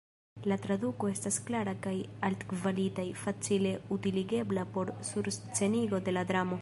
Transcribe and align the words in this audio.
La 0.51 0.55
traduko 0.61 1.09
estas 1.15 1.35
klara 1.49 1.73
kaj 1.83 1.93
altkvalita, 2.29 3.05
facile 3.25 3.75
utiligebla 3.97 4.65
por 4.79 4.93
surscenigo 5.11 6.01
de 6.09 6.17
la 6.19 6.25
dramo. 6.35 6.59